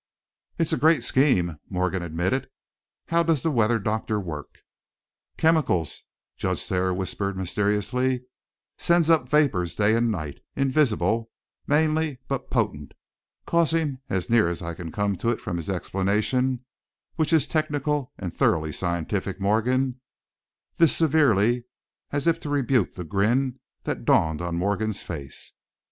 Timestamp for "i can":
14.63-14.91